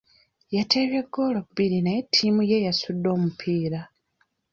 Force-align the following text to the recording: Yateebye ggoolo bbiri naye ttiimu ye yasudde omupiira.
Yateebye 0.55 1.01
ggoolo 1.07 1.39
bbiri 1.49 1.77
naye 1.83 2.01
ttiimu 2.07 2.41
ye 2.51 2.57
yasudde 2.65 3.07
omupiira. 3.15 3.79